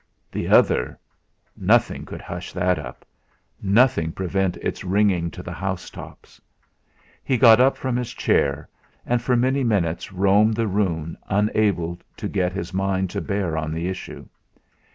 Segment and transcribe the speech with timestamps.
[0.31, 0.97] The other
[1.55, 3.05] nothing could hush that up,
[3.61, 6.41] nothing prevent its ringing to the house tops.
[7.23, 8.67] He got up from his chair,
[9.05, 13.71] and for many minutes roamed the room unable to get his mind to bear on
[13.71, 14.27] the issue.